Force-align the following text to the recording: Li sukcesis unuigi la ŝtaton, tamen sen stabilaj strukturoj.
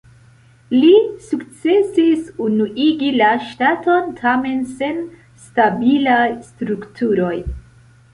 Li 0.75 0.91
sukcesis 1.25 2.31
unuigi 2.45 3.11
la 3.17 3.27
ŝtaton, 3.49 4.07
tamen 4.21 4.63
sen 4.79 4.97
stabilaj 5.45 6.25
strukturoj. 6.49 7.35